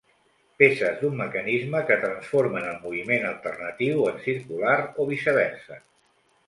Peces 0.61 0.95
d'un 1.01 1.19
mecanisme 1.19 1.81
que 1.91 1.99
transformen 2.05 2.65
el 2.71 2.81
moviment 2.87 3.29
alternatiu 3.35 4.05
en 4.15 4.21
circular 4.27 4.77
o 5.05 5.09
viceversa. 5.17 5.81